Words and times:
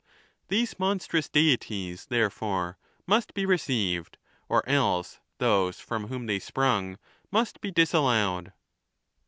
These 0.47 0.79
monstrous 0.79 1.29
Deities, 1.29 2.07
therefore, 2.07 2.79
must 3.05 3.35
be 3.35 3.45
received, 3.45 4.17
or 4.49 4.67
else 4.67 5.19
those 5.37 5.79
from 5.79 6.07
whom 6.07 6.25
they 6.25 6.39
sprung 6.39 6.97
must 7.29 7.61
be 7.61 7.69
disallowed. 7.69 8.51